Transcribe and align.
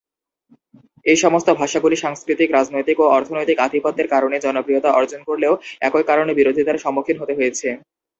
এই 1.05 1.17
সমস্ত 1.17 1.47
ভাষাগুলি 1.59 1.95
সাংস্কৃতিক, 1.97 2.49
রাজনৈতিক 2.51 2.97
ও 2.99 3.15
অর্থনৈতিক 3.17 3.57
আধিপত্যের 3.59 4.07
কারণে 4.13 4.35
জনপ্রিয়তা 4.39 4.89
অর্জন 4.93 5.21
করলেও 5.29 5.53
একই 5.81 6.03
কারণে 6.09 6.31
বিরোধিতার 6.39 6.81
সম্মুখিন 6.83 7.15
হতে 7.19 7.33
হয়েছে। 7.39 7.67